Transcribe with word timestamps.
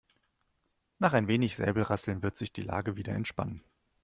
Nach 0.97 1.13
ein 1.13 1.27
wenig 1.27 1.55
Säbelrasseln 1.55 2.23
wird 2.23 2.35
sich 2.35 2.51
die 2.51 2.63
Lage 2.63 2.95
wieder 2.97 3.13
entspannen. 3.13 3.63